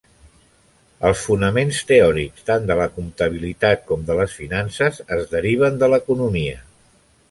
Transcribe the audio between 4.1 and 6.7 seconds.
de les finances es deriven de l'economia.